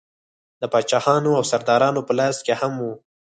[0.61, 2.93] د پاچاهانو او سردارانو په لاس کې هم وه.